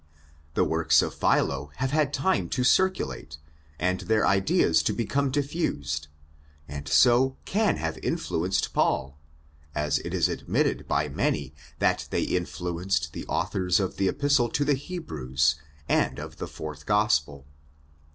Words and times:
The 0.55 0.63
works 0.63 1.03
of 1.03 1.13
Philo 1.13 1.69
have 1.75 1.91
had 1.91 2.11
time 2.11 2.49
to 2.57 2.63
circulate 2.63 3.37
and 3.77 3.99
their 3.99 4.25
ideas 4.25 4.81
to 4.81 4.93
become 4.93 5.29
diffused, 5.29 6.07
and 6.67 6.87
so 6.87 7.37
can 7.45 7.77
have 7.77 7.97
influ 7.97 8.47
enced'' 8.49 8.73
Paul,' 8.73 9.19
as 9.75 9.99
it 9.99 10.11
is 10.15 10.27
admitted 10.27 10.87
by 10.87 11.07
many 11.07 11.53
that 11.77 12.07
they 12.09 12.23
influenced 12.23 13.13
the 13.13 13.27
authors 13.27 13.79
of 13.79 13.97
the 13.97 14.07
Epistle 14.07 14.49
to 14.49 14.65
the 14.65 14.73
Hebrews 14.73 15.57
and 15.87 16.17
of 16.17 16.37
the 16.37 16.47
fourth 16.47 16.87
Gospel. 16.87 17.45